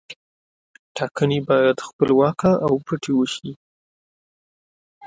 ټاکنې 0.95 1.39
باید 1.47 1.77
خپلواکه 1.87 2.51
او 2.65 2.73
پټې 2.85 3.11
وشي. 3.15 3.51